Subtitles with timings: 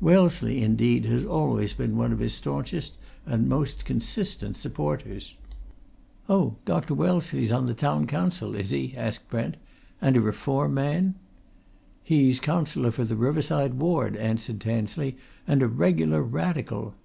[0.00, 2.96] Wellesley, indeed, has always been one of his staunchest
[3.26, 5.34] and most consistent supporters."
[6.28, 6.94] "Oh, Dr.
[6.94, 9.56] Wellesley's on the Town Council, is he?" asked Brent.
[10.00, 11.16] "And a Reform man?"
[12.04, 16.94] "He's Councillor for the Riverside Ward," answered Tansley, "and a regular Radical.